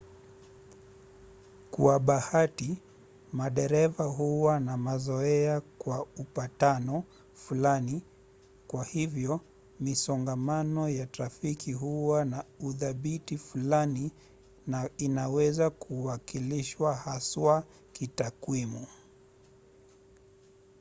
kwa 1.71 1.95
bahati 2.07 2.69
madereva 3.37 4.03
huwa 4.05 4.59
na 4.59 4.77
mazoea 4.77 5.61
kwa 5.77 6.03
upatano 6.17 7.03
fulani; 7.33 8.01
kwa 8.67 8.83
hivyo 8.83 9.41
misongamano 9.79 10.89
ya 10.89 11.05
trafiki 11.05 11.73
huwa 11.73 12.25
na 12.25 12.43
uthabiti 12.59 13.37
fulani 13.37 14.11
na 14.67 14.89
inaweza 14.97 15.69
kuwakilishwa 15.69 16.95
haswa 16.95 17.63
kitakwimu 17.93 18.85